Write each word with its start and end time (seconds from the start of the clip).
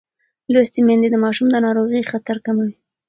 لوستې 0.53 0.79
میندې 0.87 1.07
د 1.11 1.15
ماشوم 1.23 1.47
د 1.51 1.55
ناروغۍ 1.65 2.01
خطر 2.11 2.37
کموي. 2.45 2.73